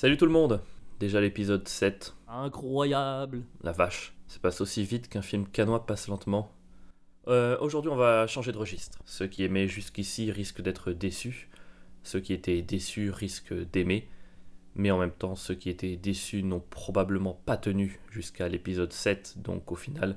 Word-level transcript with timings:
Salut 0.00 0.16
tout 0.16 0.24
le 0.24 0.32
monde 0.32 0.62
Déjà 0.98 1.20
l'épisode 1.20 1.68
7. 1.68 2.14
Incroyable 2.26 3.42
La 3.62 3.72
vache, 3.72 4.14
ça 4.28 4.38
passe 4.40 4.62
aussi 4.62 4.82
vite 4.82 5.10
qu'un 5.10 5.20
film 5.20 5.46
canois 5.46 5.84
passe 5.84 6.08
lentement. 6.08 6.50
Euh, 7.28 7.58
Aujourd'hui 7.60 7.90
on 7.90 7.96
va 7.96 8.26
changer 8.26 8.50
de 8.50 8.56
registre. 8.56 8.98
Ceux 9.04 9.26
qui 9.26 9.44
aimaient 9.44 9.68
jusqu'ici 9.68 10.32
risquent 10.32 10.62
d'être 10.62 10.92
déçus. 10.92 11.50
Ceux 12.02 12.20
qui 12.20 12.32
étaient 12.32 12.62
déçus 12.62 13.10
risquent 13.10 13.52
d'aimer. 13.72 14.08
Mais 14.74 14.90
en 14.90 14.96
même 14.96 15.12
temps, 15.12 15.36
ceux 15.36 15.54
qui 15.54 15.68
étaient 15.68 15.96
déçus 15.96 16.44
n'ont 16.44 16.64
probablement 16.70 17.38
pas 17.44 17.58
tenu 17.58 18.00
jusqu'à 18.10 18.48
l'épisode 18.48 18.94
7. 18.94 19.34
Donc 19.42 19.70
au 19.70 19.76
final, 19.76 20.16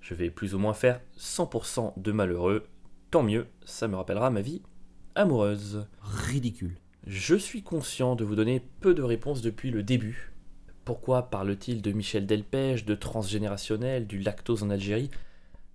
je 0.00 0.14
vais 0.14 0.30
plus 0.30 0.54
ou 0.54 0.60
moins 0.60 0.74
faire 0.74 1.00
100% 1.18 2.00
de 2.00 2.12
malheureux. 2.12 2.68
Tant 3.10 3.24
mieux, 3.24 3.48
ça 3.64 3.88
me 3.88 3.96
rappellera 3.96 4.30
ma 4.30 4.42
vie 4.42 4.62
amoureuse. 5.16 5.88
Ridicule. 6.02 6.76
Je 7.06 7.34
suis 7.36 7.62
conscient 7.62 8.16
de 8.16 8.24
vous 8.24 8.34
donner 8.34 8.62
peu 8.80 8.94
de 8.94 9.02
réponses 9.02 9.42
depuis 9.42 9.70
le 9.70 9.82
début. 9.82 10.32
Pourquoi 10.84 11.30
parle-t-il 11.30 11.82
de 11.82 11.92
Michel 11.92 12.26
Delpech, 12.26 12.84
de 12.84 12.94
transgénérationnel, 12.94 14.06
du 14.06 14.18
lactose 14.20 14.62
en 14.62 14.70
Algérie? 14.70 15.10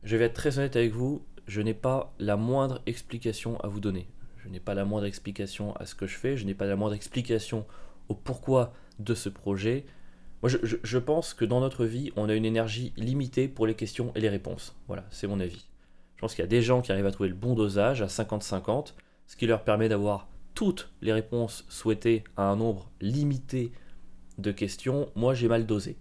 Je 0.04 0.18
vais 0.18 0.26
être 0.26 0.34
très 0.34 0.58
honnête 0.58 0.76
avec 0.76 0.92
vous, 0.92 1.24
je 1.48 1.62
n'ai 1.62 1.74
pas 1.74 2.14
la 2.20 2.38
moindre 2.38 2.82
explication 2.86 3.60
à 3.62 3.68
vous 3.68 3.80
donner. 3.80 4.08
Je 4.38 4.50
n'ai 4.50 4.60
pas 4.60 4.74
la 4.74 4.86
moindre 4.86 5.06
explication 5.08 5.76
à 5.76 5.86
ce 5.86 5.96
que 5.96 6.08
je 6.08 6.16
fais, 6.16 6.38
je 6.38 6.46
n'ai 6.46 6.54
pas 6.54 6.66
la 6.66 6.76
moindre 6.76 6.96
explication 6.96 7.66
au 8.08 8.14
pourquoi 8.16 8.74
de 9.00 9.14
ce 9.14 9.30
projet. 9.30 9.86
Moi, 10.42 10.50
je, 10.50 10.58
je- 10.64 10.78
je 10.82 10.98
pense 10.98 11.34
que 11.34 11.46
dans 11.46 11.60
notre 11.60 11.86
vie, 11.86 12.12
on 12.16 12.30
a 12.30 12.34
une 12.34 12.46
énergie 12.46 12.94
limitée 12.96 13.48
pour 13.48 13.68
les 13.68 13.76
questions 13.76 14.12
et 14.16 14.22
les 14.22 14.30
réponses. 14.30 14.76
Voilà, 14.88 15.06
c'est 15.10 15.28
mon 15.28 15.40
avis. 15.40 15.68
Je 16.16 16.22
pense 16.22 16.34
qu'il 16.34 16.44
y 16.44 16.46
a 16.46 16.48
des 16.48 16.62
gens 16.62 16.82
qui 16.82 16.92
arrivent 16.92 17.06
à 17.06 17.12
trouver 17.12 17.30
le 17.30 17.36
bon 17.36 17.54
dosage 17.56 18.02
à 18.02 18.08
50-50, 18.08 18.94
ce 19.28 19.36
qui 19.36 19.48
leur 19.48 19.64
permet 19.64 19.90
d'avoir 19.90 20.28
toutes 20.56 20.92
les 21.02 21.14
réponses 21.14 21.66
souhaitées 21.70 22.24
à 22.38 22.44
un 22.44 22.56
nombre 22.56 22.90
limité 23.02 23.72
de 24.38 24.52
questions. 24.52 25.10
Moi, 25.16 25.34
j'ai 25.34 25.48
mal 25.48 25.66
dosé. 25.66 25.98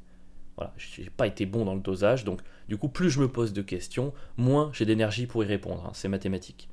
Voilà, 0.57 0.75
j'ai 0.77 1.09
pas 1.11 1.27
été 1.29 1.47
bon 1.47 1.65
dans 1.65 1.75
le 1.75 1.81
dosage, 1.81 2.25
donc 2.25 2.41
du 2.69 2.77
coup, 2.77 2.89
plus 2.89 3.11
je 3.11 3.21
me 3.21 3.29
pose 3.29 3.53
de 3.53 3.63
questions, 3.63 4.13
moins 4.37 4.71
j'ai 4.73 4.85
d'énergie 4.85 5.27
pour 5.27 5.45
y 5.45 5.47
répondre. 5.47 5.87
hein, 5.87 5.93
c'est 5.95 6.09
mathématique. 6.09 6.69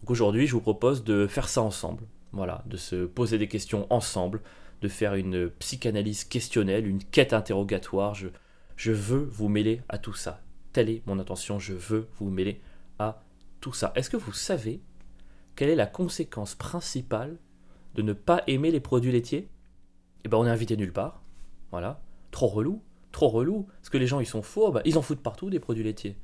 Donc 0.00 0.12
aujourd'hui, 0.12 0.46
je 0.46 0.52
vous 0.52 0.60
propose 0.60 1.02
de 1.02 1.26
faire 1.26 1.48
ça 1.48 1.60
ensemble. 1.62 2.04
Voilà, 2.32 2.62
de 2.66 2.76
se 2.76 3.04
poser 3.04 3.38
des 3.38 3.48
questions 3.48 3.86
ensemble, 3.90 4.42
de 4.80 4.88
faire 4.88 5.14
une 5.14 5.50
psychanalyse 5.50 6.24
questionnelle, 6.24 6.86
une 6.86 7.02
quête 7.02 7.32
interrogatoire. 7.32 8.14
Je, 8.14 8.28
je 8.76 8.92
veux 8.92 9.24
vous 9.24 9.48
mêler 9.48 9.80
à 9.88 9.98
tout 9.98 10.12
ça. 10.12 10.40
Telle 10.72 10.90
est 10.90 11.02
mon 11.06 11.18
intention, 11.18 11.58
je 11.58 11.72
veux 11.72 12.06
vous 12.18 12.30
mêler 12.30 12.60
à 12.98 13.22
tout 13.60 13.72
ça. 13.72 13.92
Est-ce 13.96 14.10
que 14.10 14.16
vous 14.16 14.32
savez 14.32 14.80
quelle 15.56 15.70
est 15.70 15.74
la 15.74 15.86
conséquence 15.86 16.54
principale 16.54 17.38
de 17.94 18.02
ne 18.02 18.12
pas 18.12 18.42
aimer 18.46 18.70
les 18.70 18.80
produits 18.80 19.10
laitiers? 19.10 19.48
Eh 20.24 20.28
ben 20.28 20.38
on 20.38 20.46
est 20.46 20.50
invité 20.50 20.76
nulle 20.76 20.92
part. 20.92 21.22
Voilà. 21.70 22.00
Trop 22.30 22.46
relou. 22.46 22.82
Trop 23.10 23.28
relou. 23.28 23.66
Parce 23.80 23.88
que 23.88 23.98
les 23.98 24.06
gens 24.06 24.20
ils 24.20 24.26
sont 24.26 24.42
faux, 24.42 24.70
bah, 24.70 24.82
ils 24.84 24.98
en 24.98 25.02
foutent 25.02 25.22
partout 25.22 25.50
des 25.50 25.58
produits 25.58 25.84
laitiers. 25.84 26.16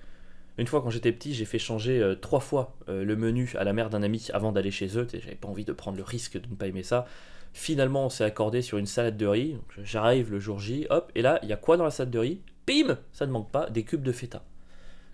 Une 0.58 0.66
fois 0.66 0.82
quand 0.82 0.90
j'étais 0.90 1.12
petit, 1.12 1.32
j'ai 1.32 1.46
fait 1.46 1.58
changer 1.58 1.98
euh, 1.98 2.14
trois 2.14 2.40
fois 2.40 2.76
euh, 2.88 3.04
le 3.04 3.16
menu 3.16 3.50
à 3.56 3.64
la 3.64 3.72
mère 3.72 3.88
d'un 3.88 4.02
ami 4.02 4.28
avant 4.34 4.52
d'aller 4.52 4.70
chez 4.70 4.98
eux. 4.98 5.06
J'avais 5.10 5.34
pas 5.34 5.48
envie 5.48 5.64
de 5.64 5.72
prendre 5.72 5.96
le 5.96 6.04
risque 6.04 6.38
de 6.38 6.46
ne 6.46 6.54
pas 6.54 6.66
aimer 6.66 6.82
ça. 6.82 7.06
Finalement, 7.54 8.06
on 8.06 8.08
s'est 8.10 8.24
accordé 8.24 8.62
sur 8.62 8.78
une 8.78 8.86
salade 8.86 9.16
de 9.16 9.26
riz. 9.26 9.56
J'arrive 9.82 10.30
le 10.30 10.40
jour 10.40 10.58
J, 10.58 10.86
hop, 10.90 11.10
et 11.14 11.22
là, 11.22 11.38
il 11.42 11.48
y 11.48 11.52
a 11.52 11.56
quoi 11.56 11.76
dans 11.76 11.84
la 11.84 11.90
salade 11.90 12.10
de 12.10 12.18
riz? 12.18 12.40
Bim 12.66 12.98
Ça 13.12 13.26
ne 13.26 13.32
manque 13.32 13.50
pas, 13.50 13.68
des 13.70 13.84
cubes 13.84 14.02
de 14.02 14.12
feta. 14.12 14.44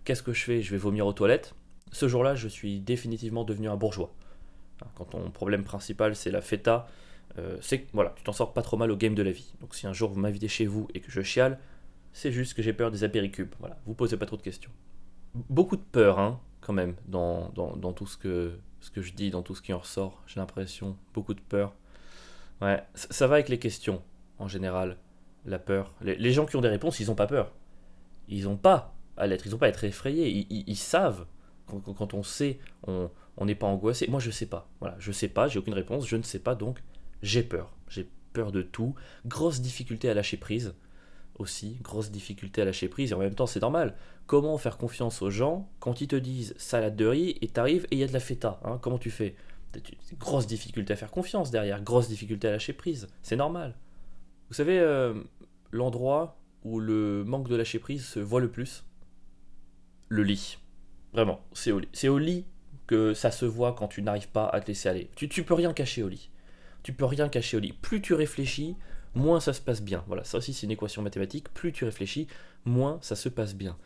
Qu'est-ce 0.04 0.22
que 0.22 0.32
je 0.32 0.44
fais? 0.44 0.62
Je 0.62 0.70
vais 0.70 0.76
vomir 0.76 1.06
aux 1.06 1.12
toilettes. 1.12 1.54
Ce 1.92 2.08
jour-là, 2.08 2.34
je 2.34 2.48
suis 2.48 2.80
définitivement 2.80 3.44
devenu 3.44 3.68
un 3.68 3.76
bourgeois. 3.76 4.12
Quand 4.94 5.06
ton 5.06 5.30
problème 5.30 5.64
principal 5.64 6.14
c'est 6.14 6.30
la 6.30 6.40
feta, 6.40 6.86
euh, 7.38 7.56
c'est 7.60 7.86
voilà, 7.92 8.14
tu 8.16 8.22
t'en 8.22 8.32
sors 8.32 8.52
pas 8.52 8.62
trop 8.62 8.76
mal 8.76 8.90
au 8.90 8.96
game 8.96 9.14
de 9.14 9.22
la 9.22 9.32
vie. 9.32 9.52
Donc 9.60 9.74
si 9.74 9.86
un 9.86 9.92
jour 9.92 10.10
vous 10.10 10.20
m'invitez 10.20 10.48
chez 10.48 10.66
vous 10.66 10.88
et 10.94 11.00
que 11.00 11.10
je 11.10 11.20
chiale, 11.20 11.58
c'est 12.12 12.32
juste 12.32 12.54
que 12.54 12.62
j'ai 12.62 12.72
peur 12.72 12.90
des 12.90 13.04
apéricubes. 13.04 13.52
Voilà, 13.60 13.78
vous 13.86 13.94
posez 13.94 14.16
pas 14.16 14.26
trop 14.26 14.36
de 14.36 14.42
questions. 14.42 14.70
Beaucoup 15.34 15.76
de 15.76 15.82
peur, 15.82 16.18
hein, 16.18 16.40
quand 16.60 16.72
même, 16.72 16.96
dans, 17.06 17.50
dans, 17.50 17.92
tout 17.92 18.06
ce 18.06 18.16
que, 18.16 18.58
ce 18.80 18.90
que 18.90 19.02
je 19.02 19.12
dis, 19.12 19.30
dans 19.30 19.42
tout 19.42 19.54
ce 19.54 19.62
qui 19.62 19.72
en 19.72 19.78
ressort. 19.78 20.22
J'ai 20.26 20.40
l'impression, 20.40 20.96
beaucoup 21.14 21.34
de 21.34 21.40
peur. 21.40 21.74
Ouais, 22.60 22.82
ça, 22.94 23.26
va 23.26 23.34
avec 23.34 23.48
les 23.48 23.58
questions, 23.58 24.02
en 24.38 24.48
général, 24.48 24.96
la 25.44 25.58
peur. 25.58 25.92
Les, 26.00 26.32
gens 26.32 26.46
qui 26.46 26.56
ont 26.56 26.60
des 26.60 26.68
réponses, 26.68 26.98
ils 26.98 27.10
ont 27.10 27.14
pas 27.14 27.26
peur. 27.26 27.52
Ils 28.28 28.48
ont 28.48 28.56
pas 28.56 28.94
à 29.16 29.26
l'être, 29.26 29.46
ils 29.46 29.54
ont 29.54 29.58
pas 29.58 29.66
à 29.66 29.68
être 29.68 29.84
effrayés. 29.84 30.46
Ils 30.50 30.76
savent. 30.76 31.26
Quand, 31.68 32.14
on 32.14 32.22
sait, 32.22 32.58
on 32.86 33.44
n'est 33.44 33.54
pas 33.54 33.66
angoissé. 33.66 34.06
Moi, 34.08 34.20
je 34.20 34.30
sais 34.30 34.46
pas. 34.46 34.68
Voilà, 34.80 34.96
je 34.98 35.12
sais 35.12 35.28
pas, 35.28 35.48
j'ai 35.48 35.58
aucune 35.58 35.74
réponse, 35.74 36.06
je 36.06 36.16
ne 36.16 36.22
sais 36.22 36.38
pas, 36.38 36.54
donc 36.54 36.82
j'ai 37.22 37.42
peur. 37.42 37.74
J'ai 37.88 38.08
peur 38.32 38.52
de 38.52 38.62
tout. 38.62 38.94
Grosse 39.26 39.60
difficulté 39.60 40.08
à 40.08 40.14
lâcher 40.14 40.36
prise 40.36 40.74
aussi. 41.38 41.78
Grosse 41.82 42.10
difficulté 42.10 42.62
à 42.62 42.64
lâcher 42.64 42.88
prise. 42.88 43.12
Et 43.12 43.14
en 43.14 43.18
même 43.18 43.34
temps, 43.34 43.46
c'est 43.46 43.60
normal. 43.60 43.96
Comment 44.26 44.58
faire 44.58 44.76
confiance 44.76 45.22
aux 45.22 45.30
gens 45.30 45.70
quand 45.80 46.00
ils 46.00 46.08
te 46.08 46.16
disent 46.16 46.54
salade 46.58 46.96
de 46.96 47.06
riz 47.06 47.38
et 47.40 47.48
t'arrives 47.48 47.86
et 47.90 47.96
il 47.96 47.98
y 47.98 48.04
a 48.04 48.06
de 48.06 48.12
la 48.12 48.20
feta 48.20 48.60
hein 48.64 48.78
Comment 48.82 48.98
tu 48.98 49.10
fais? 49.10 49.36
Grosse 50.18 50.46
difficulté 50.46 50.92
à 50.92 50.96
faire 50.96 51.10
confiance 51.10 51.50
derrière. 51.50 51.82
Grosse 51.82 52.08
difficulté 52.08 52.48
à 52.48 52.52
lâcher 52.52 52.72
prise. 52.72 53.06
C'est 53.22 53.36
normal. 53.36 53.74
Vous 54.48 54.54
savez, 54.54 54.78
euh, 54.78 55.14
l'endroit 55.70 56.38
où 56.64 56.80
le 56.80 57.24
manque 57.24 57.48
de 57.48 57.56
lâcher 57.56 57.78
prise 57.78 58.04
se 58.04 58.20
voit 58.20 58.40
le 58.40 58.50
plus? 58.50 58.84
Le 60.08 60.22
lit. 60.22 60.58
Vraiment, 61.12 61.44
c'est 61.52 61.72
au 62.08 62.18
lit. 62.18 62.44
Que 62.86 63.12
ça 63.12 63.30
se 63.30 63.44
voit 63.44 63.74
quand 63.74 63.86
tu 63.86 64.00
n'arrives 64.00 64.30
pas 64.30 64.46
à 64.46 64.62
te 64.62 64.68
laisser 64.68 64.88
aller. 64.88 65.10
Tu, 65.14 65.28
tu 65.28 65.42
peux 65.44 65.52
rien 65.52 65.74
cacher 65.74 66.02
au 66.02 66.08
lit. 66.08 66.30
Tu 66.82 66.94
peux 66.94 67.04
rien 67.04 67.28
cacher 67.28 67.58
au 67.58 67.60
lit. 67.60 67.74
Plus 67.74 68.00
tu 68.00 68.14
réfléchis, 68.14 68.76
moins 69.14 69.40
ça 69.40 69.52
se 69.52 69.60
passe 69.60 69.82
bien. 69.82 70.04
Voilà, 70.06 70.24
ça 70.24 70.38
aussi 70.38 70.54
c'est 70.54 70.64
une 70.64 70.70
équation 70.70 71.02
mathématique. 71.02 71.52
Plus 71.52 71.70
tu 71.70 71.84
réfléchis, 71.84 72.28
moins 72.64 72.98
ça 73.02 73.14
se 73.14 73.28
passe 73.28 73.54
bien. 73.54 73.76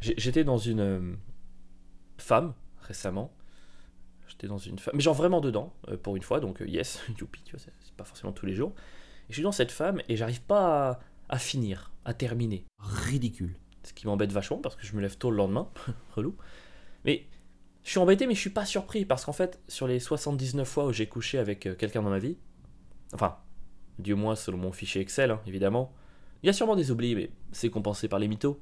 J'étais 0.00 0.44
dans 0.44 0.58
une 0.58 0.80
euh, 0.80 1.16
femme 2.16 2.54
récemment. 2.82 3.34
J'étais 4.28 4.46
dans 4.46 4.58
une 4.58 4.78
femme, 4.78 4.94
mais 4.94 5.00
genre 5.00 5.14
vraiment 5.14 5.40
dedans 5.40 5.72
euh, 5.88 5.96
pour 5.96 6.14
une 6.14 6.22
fois. 6.22 6.38
Donc 6.38 6.62
euh, 6.62 6.68
yes, 6.68 7.02
youpi, 7.20 7.42
tu 7.42 7.56
vois, 7.56 7.60
c'est 7.60 7.94
pas 7.94 8.04
forcément 8.04 8.32
tous 8.32 8.46
les 8.46 8.54
jours. 8.54 8.72
Et 9.28 9.30
je 9.30 9.34
suis 9.34 9.42
dans 9.42 9.52
cette 9.52 9.72
femme 9.72 10.00
et 10.08 10.16
j'arrive 10.16 10.42
pas 10.42 11.00
à 11.28 11.38
finir, 11.38 11.90
à 12.04 12.14
terminer 12.14 12.64
Ridicule. 12.78 13.56
Ce 13.88 13.92
qui 13.94 14.06
m'embête 14.06 14.32
vachement 14.32 14.58
parce 14.58 14.76
que 14.76 14.86
je 14.86 14.94
me 14.94 15.00
lève 15.00 15.16
tôt 15.16 15.30
le 15.30 15.36
lendemain, 15.36 15.68
relou. 16.14 16.36
Mais 17.04 17.26
je 17.84 17.90
suis 17.90 17.98
embêté, 17.98 18.26
mais 18.26 18.34
je 18.34 18.40
suis 18.40 18.50
pas 18.50 18.66
surpris 18.66 19.04
parce 19.04 19.24
qu'en 19.24 19.32
fait, 19.32 19.60
sur 19.68 19.86
les 19.86 19.98
79 19.98 20.68
fois 20.68 20.86
où 20.86 20.92
j'ai 20.92 21.06
couché 21.06 21.38
avec 21.38 21.66
euh, 21.66 21.74
quelqu'un 21.74 22.02
dans 22.02 22.10
ma 22.10 22.18
vie, 22.18 22.36
enfin, 23.14 23.38
du 23.98 24.14
moins 24.14 24.36
selon 24.36 24.58
mon 24.58 24.72
fichier 24.72 25.00
Excel, 25.00 25.30
hein, 25.30 25.40
évidemment, 25.46 25.92
il 26.42 26.46
y 26.46 26.50
a 26.50 26.52
sûrement 26.52 26.76
des 26.76 26.90
oublis, 26.90 27.14
mais 27.14 27.30
c'est 27.50 27.70
compensé 27.70 28.08
par 28.08 28.18
les 28.18 28.28
mythos. 28.28 28.60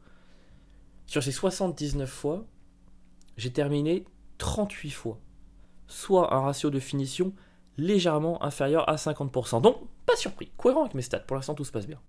Sur 1.07 1.23
ces 1.23 1.33
79 1.33 2.09
fois, 2.09 2.47
j'ai 3.37 3.53
terminé 3.53 4.05
38 4.39 4.91
fois, 4.91 5.21
soit 5.87 6.35
un 6.35 6.41
ratio 6.41 6.71
de 6.71 6.79
finition 6.79 7.35
légèrement 7.77 8.43
inférieur 8.43 8.89
à 8.89 8.97
50%. 8.97 9.61
Donc, 9.61 9.77
pas 10.07 10.17
surpris, 10.17 10.51
cohérent 10.57 10.83
avec 10.83 10.95
mes 10.95 11.03
stats, 11.03 11.21
pour 11.21 11.37
l'instant 11.37 11.55
tout 11.55 11.65
se 11.65 11.73
passe 11.73 11.87
bien. 11.87 12.01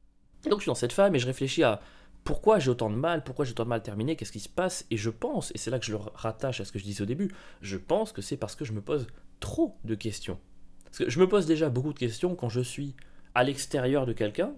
Donc 0.44 0.60
je 0.60 0.64
suis 0.64 0.70
dans 0.70 0.76
cette 0.76 0.94
femme 0.94 1.16
et 1.16 1.20
je 1.20 1.26
réfléchis 1.26 1.64
à 1.64 1.82
pourquoi 2.28 2.60
j'ai 2.60 2.70
autant 2.70 2.90
de 2.90 2.96
mal, 2.96 3.24
pourquoi 3.24 3.46
j'ai 3.46 3.52
autant 3.52 3.64
de 3.64 3.70
mal 3.70 3.78
à 3.78 3.82
terminer, 3.82 4.18
qu'est-ce 4.18 4.34
qui 4.34 4.42
se 4.42 4.50
passe 4.50 4.86
Et 4.92 4.98
je 4.98 5.10
pense, 5.10 5.54
et 5.56 5.58
c'est 5.58 5.72
là 5.72 5.80
que 5.80 5.86
je 5.86 5.94
le 5.94 6.00
rattache 6.14 6.60
à 6.60 6.66
ce 6.66 6.74
que 6.74 6.78
je 6.78 6.84
disais 6.84 7.02
au 7.02 7.06
début, 7.06 7.32
je 7.62 7.78
pense 7.78 8.12
que 8.12 8.22
c'est 8.22 8.36
parce 8.36 8.54
que 8.54 8.66
je 8.66 8.74
me 8.74 8.82
pose 8.82 9.08
trop 9.40 9.78
de 9.86 9.96
questions. 9.96 10.38
Parce 10.84 10.98
que 10.98 11.10
je 11.10 11.20
me 11.22 11.30
pose 11.30 11.46
déjà 11.46 11.70
beaucoup 11.70 11.94
de 11.94 11.98
questions 11.98 12.36
quand 12.36 12.50
je 12.50 12.60
suis 12.60 12.98
à 13.34 13.46
l'extérieur 13.46 14.06
de 14.06 14.12
quelqu'un, 14.12 14.52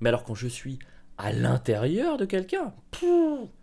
mais 0.00 0.10
alors 0.10 0.22
quand 0.22 0.34
je 0.34 0.48
suis 0.48 0.78
à 1.16 1.32
l'intérieur 1.32 2.18
de 2.18 2.26
quelqu'un, 2.26 2.74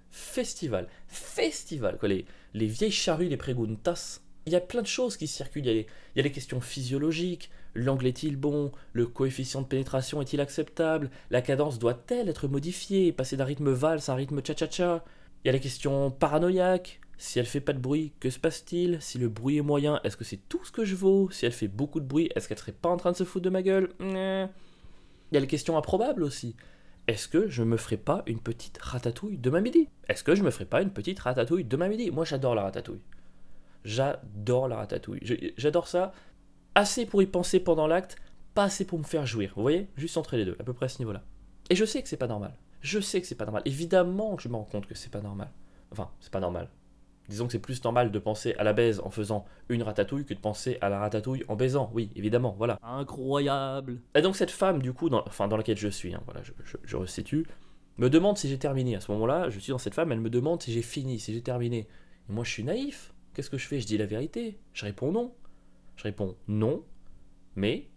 festival, 0.09 0.87
festival, 1.05 1.99
quoi, 1.99 2.09
les, 2.09 2.25
les 2.55 2.65
vieilles 2.65 2.89
charrues, 2.89 3.27
les 3.27 3.37
preguntas, 3.37 4.21
il 4.45 4.53
y 4.53 4.55
a 4.55 4.61
plein 4.61 4.81
de 4.81 4.87
choses 4.87 5.17
qui 5.17 5.27
circulent, 5.27 5.65
il 5.65 5.67
y 5.67 5.71
a 5.71 5.73
les, 6.15 6.21
les 6.23 6.31
questions 6.31 6.61
physiologiques, 6.61 7.49
l'angle 7.75 8.07
est-il 8.07 8.35
bon, 8.35 8.71
le 8.91 9.07
coefficient 9.07 9.61
de 9.61 9.67
pénétration 9.67 10.21
est-il 10.21 10.41
acceptable, 10.41 11.09
la 11.29 11.41
cadence 11.41 11.79
doit-elle 11.79 12.29
être 12.29 12.47
modifiée, 12.47 13.11
passer 13.11 13.37
d'un 13.37 13.45
rythme 13.45 13.71
valse 13.71 14.09
à 14.09 14.13
un 14.13 14.15
rythme 14.15 14.41
cha-cha-cha? 14.43 15.03
Il 15.43 15.47
y 15.47 15.49
a 15.49 15.53
la 15.53 15.59
question 15.59 16.09
paranoïaque. 16.11 16.99
Si 17.17 17.39
elle 17.39 17.45
fait 17.45 17.61
pas 17.61 17.73
de 17.73 17.79
bruit, 17.79 18.11
que 18.19 18.29
se 18.29 18.39
passe-t-il? 18.39 19.01
Si 19.01 19.17
le 19.17 19.29
bruit 19.29 19.57
est 19.57 19.61
moyen, 19.61 19.99
est-ce 20.03 20.17
que 20.17 20.23
c'est 20.23 20.41
tout 20.49 20.63
ce 20.65 20.71
que 20.71 20.83
je 20.83 20.95
vaux? 20.95 21.29
Si 21.31 21.45
elle 21.45 21.51
fait 21.51 21.67
beaucoup 21.67 21.99
de 21.99 22.05
bruit, 22.05 22.29
est-ce 22.35 22.47
qu'elle 22.47 22.57
serait 22.57 22.71
pas 22.71 22.89
en 22.89 22.97
train 22.97 23.11
de 23.11 23.17
se 23.17 23.23
foutre 23.23 23.45
de 23.45 23.49
ma 23.49 23.61
gueule? 23.61 23.89
Nyeh. 23.99 24.47
Il 25.31 25.35
y 25.35 25.37
a 25.37 25.39
les 25.39 25.47
questions 25.47 25.77
improbables 25.77 26.23
aussi. 26.23 26.55
Est-ce 27.07 27.27
que 27.27 27.49
je 27.49 27.63
me 27.63 27.77
ferais 27.77 27.97
pas 27.97 28.23
une 28.27 28.39
petite 28.39 28.77
ratatouille 28.77 29.37
demain 29.37 29.61
midi? 29.61 29.89
Est-ce 30.07 30.23
que 30.23 30.35
je 30.35 30.43
me 30.43 30.51
ferais 30.51 30.65
pas 30.65 30.81
une 30.81 30.91
petite 30.91 31.19
ratatouille 31.19 31.65
demain 31.65 31.89
midi? 31.89 32.11
Moi 32.11 32.23
j'adore 32.23 32.55
la 32.55 32.63
ratatouille. 32.63 33.01
J'adore 33.83 34.67
la 34.67 34.77
ratatouille. 34.77 35.53
J'adore 35.57 35.87
ça 35.87 36.13
assez 36.75 37.05
pour 37.05 37.21
y 37.21 37.27
penser 37.27 37.59
pendant 37.59 37.87
l'acte, 37.87 38.15
pas 38.53 38.63
assez 38.63 38.85
pour 38.85 38.99
me 38.99 39.03
faire 39.03 39.25
jouir. 39.25 39.53
Vous 39.55 39.61
voyez? 39.61 39.89
Juste 39.95 40.17
entre 40.17 40.35
les 40.35 40.45
deux, 40.45 40.55
à 40.59 40.63
peu 40.63 40.73
près 40.73 40.85
à 40.85 40.89
ce 40.89 40.99
niveau-là. 40.99 41.23
Et 41.69 41.75
je 41.75 41.85
sais 41.85 42.01
que 42.01 42.09
c'est 42.09 42.17
pas 42.17 42.27
normal. 42.27 42.53
Je 42.81 42.99
sais 42.99 43.21
que 43.21 43.27
c'est 43.27 43.35
pas 43.35 43.45
normal. 43.45 43.61
Évidemment 43.65 44.35
que 44.35 44.43
je 44.43 44.49
me 44.49 44.55
rends 44.55 44.63
compte 44.63 44.85
que 44.85 44.95
c'est 44.95 45.11
pas 45.11 45.21
normal. 45.21 45.51
Enfin, 45.91 46.09
c'est 46.19 46.31
pas 46.31 46.39
normal. 46.39 46.69
Disons 47.29 47.45
que 47.45 47.53
c'est 47.53 47.59
plus 47.59 47.81
normal 47.83 48.11
de 48.11 48.19
penser 48.19 48.53
à 48.55 48.63
la 48.63 48.73
baise 48.73 48.99
en 48.99 49.09
faisant 49.09 49.45
une 49.69 49.81
ratatouille 49.81 50.25
que 50.25 50.33
de 50.33 50.39
penser 50.39 50.77
à 50.81 50.89
la 50.89 50.99
ratatouille 50.99 51.45
en 51.47 51.55
baisant. 51.55 51.89
Oui, 51.93 52.11
évidemment, 52.15 52.53
voilà. 52.57 52.77
Incroyable. 52.81 54.01
Et 54.13 54.21
donc 54.21 54.35
cette 54.35 54.51
femme, 54.51 54.81
du 54.81 54.91
coup, 54.91 55.09
dans, 55.09 55.23
enfin 55.25 55.47
dans 55.47 55.55
laquelle 55.55 55.77
je 55.77 55.87
suis, 55.87 56.13
hein, 56.13 56.21
voilà, 56.25 56.43
je, 56.43 56.51
je, 56.65 56.75
je 56.83 56.97
resitue, 56.97 57.45
me 57.97 58.09
demande 58.09 58.37
si 58.37 58.49
j'ai 58.49 58.59
terminé. 58.59 58.97
À 58.97 58.99
ce 58.99 59.09
moment-là, 59.13 59.49
je 59.49 59.59
suis 59.59 59.71
dans 59.71 59.77
cette 59.77 59.93
femme, 59.93 60.11
elle 60.11 60.19
me 60.19 60.29
demande 60.29 60.61
si 60.61 60.73
j'ai 60.73 60.81
fini, 60.81 61.17
si 61.17 61.33
j'ai 61.33 61.41
terminé. 61.41 61.87
Et 62.29 62.33
moi, 62.33 62.43
je 62.43 62.49
suis 62.49 62.63
naïf. 62.65 63.12
Qu'est-ce 63.33 63.49
que 63.49 63.57
je 63.57 63.67
fais? 63.67 63.79
Je 63.79 63.87
dis 63.87 63.97
la 63.97 64.05
vérité. 64.05 64.59
Je 64.73 64.85
réponds 64.85 65.11
non. 65.11 65.33
Je 65.95 66.03
réponds 66.03 66.35
non, 66.47 66.83
mais 67.55 67.87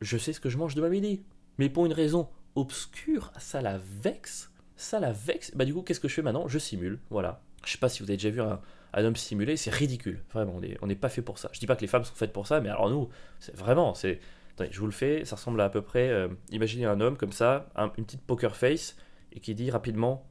je 0.00 0.16
sais 0.18 0.32
ce 0.32 0.40
que 0.40 0.48
je 0.48 0.58
mange 0.58 0.74
de 0.74 0.80
ma 0.80 0.88
midi. 0.88 1.22
Mais 1.58 1.68
pour 1.68 1.86
une 1.86 1.92
raison 1.92 2.28
obscure, 2.56 3.32
ça 3.38 3.60
la 3.62 3.78
vexe. 3.78 4.52
Ça 4.76 5.00
la 5.00 5.12
vexe. 5.12 5.52
Bah 5.54 5.64
du 5.64 5.74
coup, 5.74 5.82
qu'est-ce 5.82 6.00
que 6.00 6.08
je 6.08 6.14
fais 6.14 6.22
maintenant? 6.22 6.48
Je 6.48 6.58
simule, 6.58 7.00
voilà. 7.10 7.42
Je 7.64 7.72
sais 7.72 7.78
pas 7.78 7.88
si 7.88 8.02
vous 8.02 8.10
avez 8.10 8.16
déjà 8.16 8.30
vu 8.30 8.40
un, 8.40 8.60
homme 8.94 9.16
simuler, 9.16 9.56
c'est 9.56 9.72
ridicule. 9.72 10.22
Vraiment, 10.32 10.60
on 10.82 10.86
n'est 10.86 10.94
pas 10.96 11.08
fait 11.08 11.22
pour 11.22 11.38
ça. 11.38 11.48
Je 11.52 11.60
dis 11.60 11.66
pas 11.66 11.76
que 11.76 11.80
les 11.80 11.86
femmes 11.86 12.04
sont 12.04 12.14
faites 12.14 12.32
pour 12.32 12.46
ça, 12.46 12.60
mais 12.60 12.68
alors 12.68 12.90
nous, 12.90 13.08
c'est 13.40 13.54
vraiment, 13.56 13.94
c'est... 13.94 14.20
Attendez, 14.54 14.70
je 14.72 14.80
vous 14.80 14.86
le 14.86 14.92
fais, 14.92 15.24
ça 15.24 15.36
ressemble 15.36 15.60
à 15.60 15.64
à 15.66 15.70
peu 15.70 15.82
près... 15.82 16.08
euh, 16.08 16.28
imaginez 16.50 16.84
un 16.86 17.00
homme 17.00 17.16
comme 17.16 17.32
ça, 17.32 17.68
un- 17.76 17.92
une 17.98 18.04
petite 18.04 18.22
poker 18.22 18.56
face, 18.56 18.96
et 19.32 19.40
qui 19.40 19.54
dit 19.54 19.70
rapidement 19.70 20.26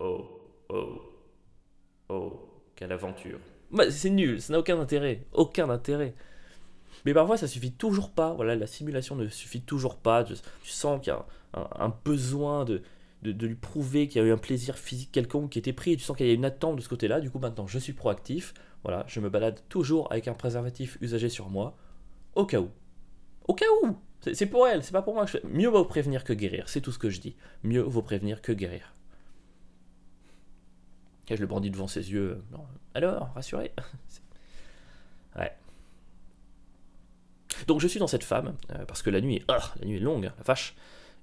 Oh, 0.00 0.26
oh, 0.68 1.00
oh, 2.08 2.62
quelle 2.74 2.92
aventure. 2.92 3.38
Bah, 3.72 3.90
c'est 3.90 4.10
nul, 4.10 4.40
ça 4.40 4.52
n'a 4.52 4.58
aucun 4.58 4.78
intérêt, 4.78 5.24
aucun 5.32 5.70
intérêt. 5.70 6.14
Mais 7.04 7.14
parfois 7.14 7.36
ça 7.36 7.48
suffit 7.48 7.72
toujours 7.72 8.10
pas, 8.10 8.34
voilà, 8.34 8.54
la 8.54 8.66
simulation 8.66 9.16
ne 9.16 9.28
suffit 9.28 9.62
toujours 9.62 9.96
pas. 9.96 10.24
Tu, 10.24 10.34
sens 10.64 11.00
qu'il 11.00 11.12
y 11.12 11.16
a 11.16 11.24
un, 11.54 11.92
besoin 12.04 12.64
de, 12.64 12.82
de, 13.22 13.46
lui 13.46 13.54
prouver 13.54 14.08
qu'il 14.08 14.20
y 14.20 14.24
a 14.24 14.28
eu 14.28 14.32
un 14.32 14.38
plaisir 14.38 14.76
physique 14.76 15.10
quelconque 15.10 15.50
qui 15.50 15.58
était 15.58 15.72
pris, 15.72 15.96
tu 15.96 16.04
sens 16.04 16.16
qu'il 16.16 16.26
y 16.26 16.30
a 16.30 16.34
une 16.34 16.44
attente 16.44 16.76
de 16.76 16.82
ce 16.82 16.88
côté-là. 16.88 17.20
Du 17.20 17.30
coup, 17.30 17.38
maintenant 17.38 17.66
je 17.66 17.78
suis 17.78 17.94
proactif, 17.94 18.52
voilà, 18.84 19.04
je 19.08 19.20
me 19.20 19.30
balade 19.30 19.60
toujours 19.68 20.12
avec 20.12 20.28
un 20.28 20.34
préservatif 20.34 20.98
usagé 21.00 21.28
sur 21.28 21.48
moi, 21.48 21.76
au 22.34 22.44
cas 22.44 22.60
où. 22.60 22.68
Au 23.48 23.54
cas 23.54 23.66
où 23.82 23.96
C'est 24.32 24.46
pour 24.46 24.68
elle, 24.68 24.84
c'est 24.84 24.92
pas 24.92 25.02
pour 25.02 25.14
moi. 25.14 25.24
Mieux 25.44 25.68
vaut 25.68 25.84
prévenir 25.84 26.24
que 26.24 26.32
guérir, 26.32 26.68
c'est 26.68 26.80
tout 26.80 26.92
ce 26.92 26.98
que 26.98 27.10
je 27.10 27.20
dis. 27.20 27.36
Mieux 27.64 27.80
vaut 27.80 28.02
prévenir 28.02 28.42
que 28.42 28.52
guérir. 28.52 28.94
Et 31.28 31.36
je 31.36 31.40
le 31.40 31.46
brandis 31.46 31.70
devant 31.70 31.86
ses 31.88 32.10
yeux. 32.12 32.42
euh, 32.52 32.56
Alors, 32.94 33.32
rassuré 33.34 33.72
Ouais. 35.36 35.52
Donc 37.66 37.80
je 37.80 37.86
suis 37.86 38.00
dans 38.00 38.06
cette 38.06 38.24
femme, 38.24 38.56
euh, 38.70 38.84
parce 38.86 39.02
que 39.02 39.10
la 39.10 39.20
nuit 39.20 39.36
est, 39.36 39.44
ah, 39.48 39.72
la 39.80 39.86
nuit 39.86 39.96
est 39.96 40.00
longue, 40.00 40.24
la 40.24 40.34
vache, 40.44 40.74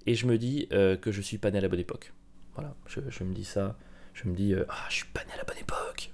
et 0.05 0.15
je 0.15 0.25
me 0.25 0.37
dis 0.37 0.67
euh, 0.71 0.95
que 0.95 1.11
je 1.11 1.21
suis 1.21 1.37
pas 1.37 1.51
né 1.51 1.57
à 1.57 1.61
la 1.61 1.67
bonne 1.67 1.79
époque. 1.79 2.13
Voilà, 2.55 2.75
je, 2.87 3.23
me 3.23 3.33
dis 3.33 3.45
ça, 3.45 3.77
je 4.13 4.27
me 4.27 4.35
dis, 4.35 4.53
ah, 4.67 4.85
je 4.89 4.95
suis 4.95 5.05
pas 5.07 5.23
né 5.25 5.31
à 5.33 5.37
la 5.37 5.43
bonne 5.43 5.57
époque. 5.57 6.11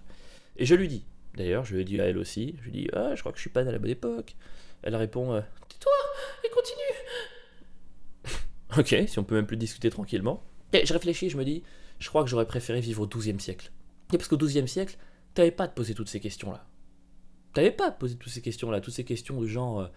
Et 0.57 0.65
je 0.65 0.75
lui 0.75 0.87
dis, 0.87 1.05
d'ailleurs, 1.35 1.63
je 1.63 1.75
lui 1.75 1.85
dit 1.85 1.99
à 1.99 2.05
elle 2.05 2.17
aussi, 2.17 2.55
je 2.59 2.63
lui 2.65 2.71
dis, 2.71 2.89
ah, 2.93 3.15
je 3.15 3.21
crois 3.21 3.31
que 3.31 3.37
je 3.37 3.41
suis 3.41 3.49
pas 3.49 3.63
né 3.63 3.69
à 3.69 3.71
la 3.71 3.79
bonne 3.79 3.89
époque. 3.89 4.35
Elle 4.83 4.95
répond, 4.95 5.41
tais-toi 5.69 5.91
et 6.43 6.49
continue. 6.49 8.39
ok, 8.77 9.07
si 9.07 9.19
on 9.19 9.23
peut 9.23 9.35
même 9.35 9.47
plus 9.47 9.57
discuter 9.57 9.89
tranquillement. 9.89 10.43
Et 10.73 10.85
je 10.85 10.93
réfléchis, 10.93 11.29
je 11.29 11.37
me 11.37 11.45
dis, 11.45 11.63
je 12.00 12.09
crois 12.09 12.24
que 12.24 12.30
j'aurais 12.30 12.47
préféré 12.47 12.81
vivre 12.81 13.03
au 13.03 13.07
XIIe 13.07 13.39
siècle. 13.39 13.71
Parce 14.09 14.27
qu'au 14.27 14.38
XIIe 14.38 14.68
siècle, 14.68 14.97
t'avais 15.33 15.51
pas 15.51 15.65
à 15.65 15.68
te 15.68 15.75
poser 15.75 15.94
toutes 15.94 16.09
ces 16.09 16.19
questions-là. 16.19 16.65
T'avais 17.53 17.71
pas 17.71 17.88
à 17.88 17.92
te 17.92 18.00
poser 18.00 18.15
toutes 18.15 18.31
ces 18.31 18.42
questions-là, 18.42 18.81
toutes 18.81 18.94
ces 18.94 19.06
questions 19.06 19.39
du 19.42 19.47
genre 19.47 19.81
euh, 19.81 19.88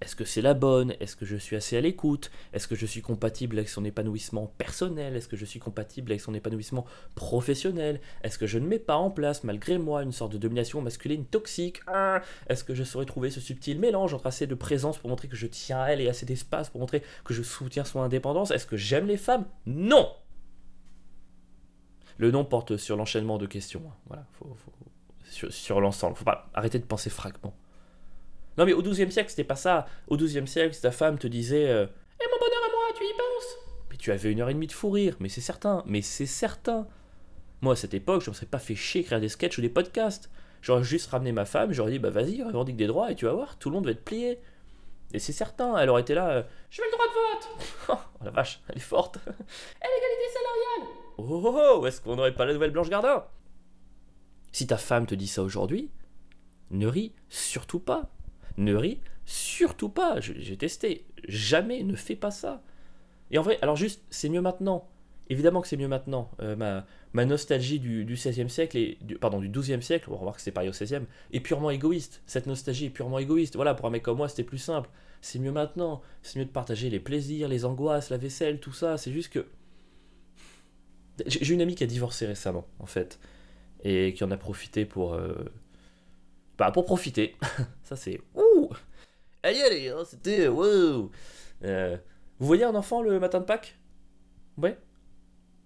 est-ce 0.00 0.14
que 0.14 0.24
c'est 0.24 0.42
la 0.42 0.54
bonne? 0.54 0.94
Est-ce 1.00 1.16
que 1.16 1.26
je 1.26 1.36
suis 1.36 1.56
assez 1.56 1.76
à 1.76 1.80
l'écoute? 1.80 2.30
Est-ce 2.52 2.68
que 2.68 2.76
je 2.76 2.86
suis 2.86 3.02
compatible 3.02 3.58
avec 3.58 3.68
son 3.68 3.84
épanouissement 3.84 4.46
personnel? 4.56 5.16
Est-ce 5.16 5.26
que 5.26 5.36
je 5.36 5.44
suis 5.44 5.58
compatible 5.58 6.12
avec 6.12 6.20
son 6.20 6.34
épanouissement 6.34 6.84
professionnel? 7.16 8.00
Est-ce 8.22 8.38
que 8.38 8.46
je 8.46 8.60
ne 8.60 8.66
mets 8.66 8.78
pas 8.78 8.96
en 8.96 9.10
place, 9.10 9.42
malgré 9.42 9.76
moi, 9.76 10.04
une 10.04 10.12
sorte 10.12 10.32
de 10.32 10.38
domination 10.38 10.80
masculine 10.80 11.24
toxique? 11.24 11.80
Ah 11.88 12.22
Est-ce 12.48 12.62
que 12.62 12.74
je 12.74 12.84
saurais 12.84 13.06
trouver 13.06 13.30
ce 13.30 13.40
subtil 13.40 13.80
mélange 13.80 14.14
entre 14.14 14.28
assez 14.28 14.46
de 14.46 14.54
présence 14.54 14.98
pour 14.98 15.10
montrer 15.10 15.26
que 15.26 15.36
je 15.36 15.48
tiens 15.48 15.80
à 15.80 15.88
elle 15.88 16.00
et 16.00 16.08
assez 16.08 16.26
d'espace 16.26 16.70
pour 16.70 16.80
montrer 16.80 17.02
que 17.24 17.34
je 17.34 17.42
soutiens 17.42 17.84
son 17.84 18.00
indépendance? 18.00 18.52
Est-ce 18.52 18.66
que 18.66 18.76
j'aime 18.76 19.08
les 19.08 19.16
femmes? 19.16 19.46
Non 19.66 20.08
Le 22.18 22.30
non 22.30 22.44
porte 22.44 22.76
sur 22.76 22.96
l'enchaînement 22.96 23.38
de 23.38 23.46
questions. 23.46 23.82
Voilà, 24.06 24.26
faut, 24.32 24.56
sur, 25.50 25.80
l'ensemble. 25.80 26.16
Faut 26.16 26.24
pas 26.24 26.50
arrêter 26.52 26.78
de 26.78 26.84
penser 26.84 27.10
fragment. 27.10 27.54
Non 28.56 28.66
mais 28.66 28.72
au 28.72 28.82
XIIe 28.82 29.10
siècle, 29.10 29.30
c'était 29.30 29.44
pas 29.44 29.56
ça. 29.56 29.86
Au 30.08 30.16
XIIe 30.16 30.46
siècle, 30.46 30.74
si 30.74 30.82
ta 30.82 30.90
femme 30.90 31.18
te 31.18 31.28
disait 31.28 31.68
euh, 31.68 31.86
Eh 32.20 32.24
mon 32.24 32.38
bonheur 32.38 32.62
à 32.66 32.70
moi, 32.72 32.96
tu 32.96 33.04
y 33.04 33.12
penses? 33.12 33.56
Mais 33.90 33.96
tu 33.96 34.10
avais 34.10 34.32
une 34.32 34.40
heure 34.40 34.50
et 34.50 34.54
demie 34.54 34.66
de 34.66 34.72
fou 34.72 34.90
rire, 34.90 35.16
mais 35.20 35.28
c'est 35.28 35.40
certain, 35.40 35.84
mais 35.86 36.02
c'est 36.02 36.26
certain. 36.26 36.88
Moi, 37.60 37.74
à 37.74 37.76
cette 37.76 37.94
époque, 37.94 38.22
je 38.22 38.30
me 38.30 38.34
serais 38.34 38.46
pas 38.46 38.58
fait 38.58 38.74
chier 38.74 39.04
créer 39.04 39.20
des 39.20 39.28
sketchs 39.28 39.58
ou 39.58 39.60
des 39.60 39.68
podcasts. 39.68 40.28
J'aurais 40.60 40.82
juste 40.82 41.10
ramené 41.10 41.30
ma 41.30 41.44
femme, 41.44 41.72
j'aurais 41.72 41.92
dit 41.92 41.98
Bah 42.00 42.10
vas-y, 42.10 42.42
revendique 42.42 42.76
des 42.76 42.88
droits 42.88 43.12
et 43.12 43.14
tu 43.14 43.26
vas 43.26 43.32
voir, 43.32 43.58
tout 43.58 43.70
le 43.70 43.76
monde 43.76 43.84
va 43.84 43.92
être 43.92 44.04
plié. 44.04 44.40
Et 45.14 45.20
c'est 45.20 45.32
certain, 45.32 45.76
elle 45.78 45.88
aurait 45.88 46.02
été 46.02 46.14
là 46.14 46.28
euh, 46.30 46.42
Je 46.68 46.82
veux 46.82 46.88
le 46.88 46.92
droit 46.92 47.06
de 47.06 47.12
vote 47.12 47.68
Oh 48.20 48.24
la 48.24 48.30
vache, 48.30 48.60
elle 48.68 48.76
est 48.76 48.80
forte 48.80 49.16
Et 49.26 49.86
l'égalité 49.86 50.32
salariale 50.32 50.97
Oh 51.18 51.42
oh 51.44 51.80
oh, 51.80 51.86
est-ce 51.86 52.00
qu'on 52.00 52.14
n'aurait 52.14 52.34
pas 52.34 52.46
la 52.46 52.54
nouvelle 52.54 52.70
Blanche 52.70 52.90
Gardin? 52.90 53.24
Si 54.52 54.66
ta 54.66 54.76
femme 54.76 55.06
te 55.06 55.16
dit 55.16 55.26
ça 55.26 55.42
aujourd'hui, 55.42 55.90
ne 56.70 56.86
ris 56.86 57.12
surtout 57.28 57.80
pas. 57.80 58.10
Ne 58.56 58.74
ris 58.74 59.00
surtout 59.24 59.88
pas. 59.88 60.20
J'ai 60.20 60.56
testé. 60.56 61.04
Jamais 61.26 61.82
ne 61.82 61.96
fais 61.96 62.16
pas 62.16 62.30
ça. 62.30 62.62
Et 63.30 63.38
en 63.38 63.42
vrai, 63.42 63.58
alors 63.62 63.76
juste, 63.76 64.02
c'est 64.10 64.28
mieux 64.28 64.40
maintenant. 64.40 64.88
Évidemment 65.28 65.60
que 65.60 65.68
c'est 65.68 65.76
mieux 65.76 65.88
maintenant. 65.88 66.30
Euh, 66.40 66.56
ma, 67.12 67.24
nostalgie 67.24 67.80
du, 67.80 68.04
du 68.04 68.14
16e 68.14 68.48
siècle, 68.48 68.78
et 68.78 68.96
du, 69.02 69.16
pardon, 69.16 69.40
du 69.40 69.50
12e 69.50 69.82
siècle, 69.82 70.08
on 70.08 70.14
va 70.14 70.22
voir 70.22 70.36
que 70.36 70.40
c'est 70.40 70.52
pareil 70.52 70.70
au 70.70 70.72
16e, 70.72 71.02
est 71.32 71.40
purement 71.40 71.70
égoïste. 71.70 72.22
Cette 72.26 72.46
nostalgie 72.46 72.86
est 72.86 72.90
purement 72.90 73.18
égoïste. 73.18 73.56
Voilà, 73.56 73.74
pour 73.74 73.86
un 73.86 73.90
mec 73.90 74.02
comme 74.02 74.16
moi, 74.18 74.28
c'était 74.28 74.44
plus 74.44 74.58
simple. 74.58 74.88
C'est 75.20 75.40
mieux 75.40 75.52
maintenant. 75.52 76.00
C'est 76.22 76.38
mieux 76.38 76.46
de 76.46 76.50
partager 76.50 76.88
les 76.88 77.00
plaisirs, 77.00 77.48
les 77.48 77.64
angoisses, 77.64 78.08
la 78.08 78.18
vaisselle, 78.18 78.60
tout 78.60 78.72
ça. 78.72 78.96
C'est 78.96 79.12
juste 79.12 79.32
que. 79.32 79.46
J'ai 81.26 81.52
une 81.54 81.60
amie 81.60 81.74
qui 81.74 81.84
a 81.84 81.86
divorcé 81.86 82.26
récemment, 82.26 82.66
en 82.78 82.86
fait. 82.86 83.18
Et 83.84 84.12
qui 84.14 84.24
en 84.24 84.30
a 84.30 84.36
profité 84.36 84.84
pour. 84.84 85.14
euh, 85.14 85.34
Bah, 86.58 86.70
pour 86.72 86.84
profiter. 86.84 87.36
ça, 87.82 87.96
c'est. 87.96 88.20
Ouh 88.34 88.68
Allez, 89.42 89.60
allez, 89.62 89.88
hein, 89.88 90.02
c'était. 90.04 90.48
Wow 90.48 91.10
Euh, 91.64 91.96
Vous 92.38 92.46
voyez 92.46 92.64
un 92.64 92.74
enfant 92.74 93.02
le 93.02 93.18
matin 93.20 93.40
de 93.40 93.44
Pâques? 93.44 93.76
Ouais 94.56 94.76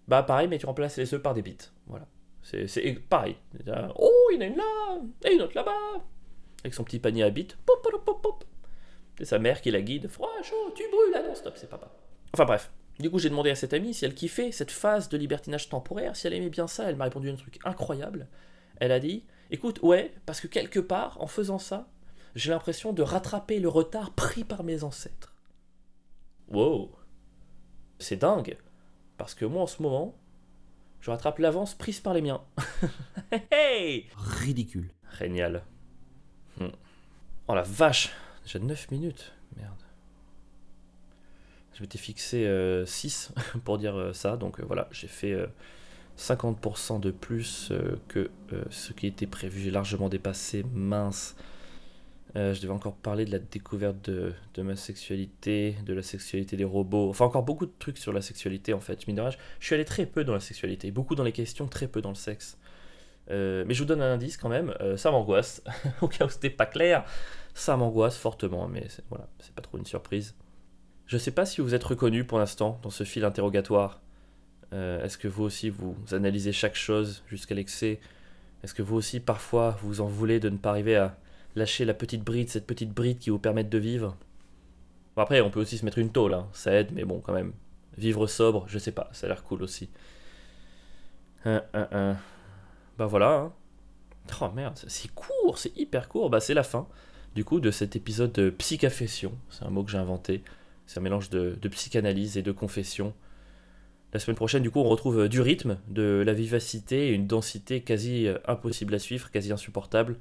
Bah, 0.08 0.22
pareil, 0.22 0.48
mais 0.48 0.58
tu 0.58 0.66
remplaces 0.66 0.96
les 0.98 1.12
œufs 1.14 1.22
par 1.22 1.34
des 1.34 1.42
bites. 1.42 1.72
Voilà. 1.86 2.06
C'est 2.42 2.66
c'est 2.66 2.92
pareil. 3.08 3.36
Oh, 3.96 4.10
il 4.32 4.34
y 4.34 4.38
en 4.38 4.40
a 4.42 4.46
une 4.46 4.56
là 4.56 4.98
Et 5.24 5.34
une 5.34 5.42
autre 5.42 5.54
là-bas 5.54 6.02
Avec 6.64 6.74
son 6.74 6.82
petit 6.84 6.98
panier 6.98 7.22
à 7.22 7.30
bites. 7.30 7.56
Pop, 7.64 7.80
pop, 7.82 8.04
pop, 8.04 8.20
pop. 8.22 8.44
C'est 9.16 9.24
sa 9.26 9.38
mère 9.38 9.60
qui 9.60 9.70
la 9.70 9.80
guide. 9.80 10.08
Froid, 10.08 10.28
chaud, 10.42 10.72
tu 10.74 10.82
brûles. 10.90 11.14
Ah 11.14 11.22
non, 11.26 11.34
stop, 11.34 11.54
c'est 11.56 11.68
papa. 11.70 11.90
Enfin 12.34 12.44
bref. 12.44 12.70
Du 12.98 13.10
coup, 13.10 13.18
j'ai 13.18 13.30
demandé 13.30 13.50
à 13.50 13.54
cette 13.54 13.72
amie 13.72 13.94
si 13.94 14.04
elle 14.04 14.14
kiffait 14.14 14.52
cette 14.52 14.70
phase 14.70 15.08
de 15.08 15.16
libertinage 15.16 15.68
temporaire, 15.68 16.14
si 16.14 16.26
elle 16.26 16.34
aimait 16.34 16.50
bien 16.50 16.66
ça. 16.66 16.88
Elle 16.88 16.96
m'a 16.96 17.04
répondu 17.04 17.30
un 17.30 17.36
truc 17.36 17.58
incroyable. 17.64 18.28
Elle 18.76 18.92
a 18.92 19.00
dit 19.00 19.24
Écoute, 19.50 19.80
ouais, 19.82 20.14
parce 20.26 20.40
que 20.40 20.46
quelque 20.46 20.80
part, 20.80 21.20
en 21.20 21.26
faisant 21.26 21.58
ça, 21.58 21.88
j'ai 22.34 22.50
l'impression 22.50 22.92
de 22.92 23.02
rattraper 23.02 23.60
le 23.60 23.68
retard 23.68 24.12
pris 24.12 24.44
par 24.44 24.64
mes 24.64 24.84
ancêtres. 24.84 25.34
Wow 26.48 26.92
C'est 27.98 28.16
dingue 28.16 28.56
Parce 29.16 29.34
que 29.34 29.44
moi, 29.44 29.62
en 29.62 29.66
ce 29.66 29.82
moment, 29.82 30.18
je 31.00 31.10
rattrape 31.10 31.38
l'avance 31.38 31.74
prise 31.74 32.00
par 32.00 32.14
les 32.14 32.22
miens. 32.22 32.42
hey 33.50 34.06
Ridicule. 34.16 34.90
Génial. 35.18 35.64
Hmm. 36.58 36.68
Oh 37.48 37.54
la 37.54 37.62
vache 37.62 38.10
Déjà 38.44 38.58
9 38.58 38.90
minutes. 38.90 39.32
Merde. 39.56 39.81
Je 41.74 41.82
m'étais 41.82 41.98
fixé 41.98 42.46
6 42.86 43.32
pour 43.64 43.78
dire 43.78 43.96
euh, 43.96 44.12
ça, 44.12 44.36
donc 44.36 44.60
euh, 44.60 44.64
voilà, 44.66 44.88
j'ai 44.92 45.08
fait 45.08 45.32
euh, 45.32 45.46
50% 46.18 47.00
de 47.00 47.10
plus 47.10 47.68
euh, 47.70 47.96
que 48.08 48.30
euh, 48.52 48.64
ce 48.70 48.92
qui 48.92 49.06
était 49.06 49.26
prévu. 49.26 49.60
J'ai 49.60 49.70
largement 49.70 50.08
dépassé, 50.08 50.64
mince. 50.74 51.36
Euh, 52.34 52.54
je 52.54 52.62
devais 52.62 52.72
encore 52.72 52.94
parler 52.94 53.26
de 53.26 53.30
la 53.30 53.38
découverte 53.38 54.08
de, 54.08 54.34
ma 54.62 54.74
sexualité, 54.74 55.76
de 55.84 55.92
la 55.92 56.02
sexualité 56.02 56.56
des 56.56 56.64
robots. 56.64 57.10
Enfin, 57.10 57.26
encore 57.26 57.42
beaucoup 57.42 57.66
de 57.66 57.72
trucs 57.78 57.98
sur 57.98 58.12
la 58.12 58.22
sexualité 58.22 58.72
en 58.72 58.80
fait. 58.80 59.06
Mine 59.06 59.16
de 59.16 59.20
rien, 59.22 59.30
je 59.60 59.66
suis 59.66 59.74
allé 59.74 59.84
très 59.84 60.06
peu 60.06 60.24
dans 60.24 60.32
la 60.32 60.40
sexualité, 60.40 60.90
beaucoup 60.90 61.14
dans 61.14 61.24
les 61.24 61.32
questions, 61.32 61.66
très 61.66 61.88
peu 61.88 62.00
dans 62.00 62.08
le 62.08 62.14
sexe. 62.14 62.56
Euh, 63.30 63.64
mais 63.66 63.74
je 63.74 63.80
vous 63.80 63.86
donne 63.86 64.02
un 64.02 64.14
indice 64.14 64.36
quand 64.36 64.48
même, 64.48 64.74
euh, 64.80 64.96
ça 64.96 65.10
m'angoisse. 65.10 65.62
Au 66.00 66.08
cas 66.08 66.24
où 66.24 66.28
c'était 66.28 66.50
pas 66.50 66.66
clair, 66.66 67.04
ça 67.54 67.76
m'angoisse 67.76 68.16
fortement, 68.16 68.66
mais 68.66 68.86
voilà, 69.10 69.28
c'est 69.38 69.54
pas 69.54 69.62
trop 69.62 69.78
une 69.78 69.86
surprise. 69.86 70.34
Je 71.06 71.18
sais 71.18 71.30
pas 71.30 71.44
si 71.46 71.60
vous 71.60 71.74
êtes 71.74 71.84
reconnu 71.84 72.24
pour 72.24 72.38
l'instant 72.38 72.78
dans 72.82 72.90
ce 72.90 73.04
fil 73.04 73.24
interrogatoire. 73.24 74.00
Euh, 74.72 75.04
Est-ce 75.04 75.18
que 75.18 75.28
vous 75.28 75.44
aussi 75.44 75.68
vous 75.68 75.96
analysez 76.12 76.52
chaque 76.52 76.74
chose 76.76 77.22
jusqu'à 77.28 77.54
l'excès? 77.54 78.00
Est-ce 78.62 78.74
que 78.74 78.82
vous 78.82 78.96
aussi 78.96 79.20
parfois 79.20 79.76
vous 79.82 80.00
en 80.00 80.06
voulez 80.06 80.40
de 80.40 80.48
ne 80.48 80.56
pas 80.56 80.70
arriver 80.70 80.96
à 80.96 81.18
lâcher 81.56 81.84
la 81.84 81.94
petite 81.94 82.22
bride, 82.24 82.48
cette 82.48 82.66
petite 82.66 82.92
bride 82.92 83.18
qui 83.18 83.30
vous 83.30 83.38
permette 83.38 83.68
de 83.68 83.78
vivre? 83.78 84.16
Bon, 85.16 85.22
Après, 85.22 85.40
on 85.42 85.50
peut 85.50 85.60
aussi 85.60 85.76
se 85.76 85.84
mettre 85.84 85.98
une 85.98 86.10
tôle, 86.12 86.32
hein, 86.32 86.48
ça 86.52 86.72
aide, 86.72 86.90
mais 86.92 87.04
bon, 87.04 87.20
quand 87.20 87.34
même. 87.34 87.52
Vivre 87.98 88.26
sobre, 88.26 88.64
je 88.68 88.78
sais 88.78 88.92
pas, 88.92 89.10
ça 89.12 89.26
a 89.26 89.28
l'air 89.28 89.44
cool 89.44 89.62
aussi. 89.62 89.90
Hein, 91.44 91.62
hein, 91.74 91.88
hein. 91.92 92.16
Bah 92.96 93.06
voilà. 93.06 93.34
hein. 93.34 93.52
Oh 94.40 94.48
merde, 94.54 94.78
c'est 94.86 95.12
court, 95.12 95.58
c'est 95.58 95.76
hyper 95.76 96.08
court. 96.08 96.30
Bah, 96.30 96.40
c'est 96.40 96.54
la 96.54 96.62
fin, 96.62 96.86
du 97.34 97.44
coup, 97.44 97.60
de 97.60 97.70
cet 97.70 97.96
épisode 97.96 98.32
de 98.32 98.48
psychafession. 98.50 99.32
C'est 99.50 99.64
un 99.64 99.70
mot 99.70 99.82
que 99.82 99.90
j'ai 99.90 99.98
inventé. 99.98 100.42
C'est 100.86 100.98
un 100.98 101.02
mélange 101.02 101.30
de, 101.30 101.56
psychanalyse 101.68 102.36
et 102.36 102.42
de 102.42 102.52
confession. 102.52 103.14
La 104.12 104.20
semaine 104.20 104.36
prochaine, 104.36 104.62
du 104.62 104.70
coup, 104.70 104.80
on 104.80 104.88
retrouve 104.88 105.28
du 105.28 105.40
rythme, 105.40 105.78
de 105.88 106.22
la 106.24 106.34
vivacité 106.34 107.08
et 107.08 107.12
une 107.12 107.26
densité 107.26 107.80
quasi 107.80 108.26
euh, 108.26 108.38
impossible 108.46 108.94
à 108.94 108.98
suivre, 108.98 109.30
quasi 109.30 109.52
insupportable. 109.52 110.18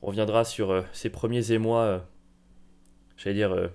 On 0.00 0.06
reviendra 0.06 0.44
sur 0.44 0.70
euh, 0.70 0.82
ces 0.92 1.10
premiers 1.10 1.52
émois, 1.52 1.82
euh, 1.82 1.98
j'allais 3.18 3.34
dire 3.36 3.52
euh, 3.52 3.68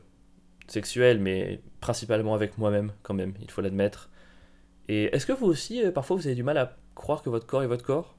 sexuels, 0.67 1.19
mais 1.19 1.61
principalement 1.79 2.33
avec 2.33 2.57
moi-même, 2.57 2.91
quand 3.03 3.13
même, 3.13 3.33
il 3.41 3.51
faut 3.51 3.61
l'admettre. 3.61 4.09
Et 4.87 5.05
est-ce 5.15 5.25
que 5.25 5.33
vous 5.33 5.47
aussi, 5.47 5.83
euh, 5.83 5.91
parfois, 5.91 6.15
vous 6.15 6.27
avez 6.27 6.35
du 6.35 6.43
mal 6.43 6.57
à 6.57 6.77
croire 6.95 7.21
que 7.21 7.29
votre 7.29 7.45
corps 7.45 7.63
est 7.63 7.67
votre 7.67 7.83
corps? 7.83 8.17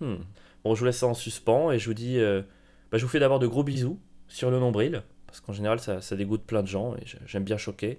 Hmm. 0.00 0.16
Bon, 0.64 0.74
je 0.74 0.80
vous 0.80 0.86
laisse 0.86 0.98
ça 0.98 1.06
en 1.06 1.14
suspens 1.14 1.72
et 1.72 1.78
je 1.78 1.86
vous 1.86 1.94
dis, 1.94 2.18
euh, 2.18 2.42
bah, 2.90 2.98
je 2.98 3.04
vous 3.04 3.10
fais 3.10 3.20
d'abord 3.20 3.38
de 3.38 3.46
gros 3.46 3.64
bisous 3.64 3.98
sur 4.28 4.50
le 4.50 4.58
nombril, 4.58 5.02
parce 5.32 5.40
qu'en 5.40 5.54
général, 5.54 5.80
ça, 5.80 6.14
dégoûte 6.14 6.44
plein 6.44 6.62
de 6.62 6.68
gens 6.68 6.94
et 6.96 7.04
j'aime 7.24 7.42
bien 7.42 7.56
choquer. 7.56 7.96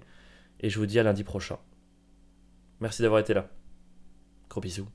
Et 0.60 0.70
je 0.70 0.78
vous 0.78 0.86
dis 0.86 1.00
à 1.00 1.02
lundi 1.02 1.24
prochain. 1.24 1.58
Merci 2.78 3.02
d'avoir 3.02 3.20
été 3.20 3.34
là. 3.34 3.50
Gros 4.48 4.60
bisous 4.60 4.88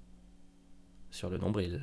sur 1.11 1.29
le 1.29 1.37
nombril. 1.37 1.81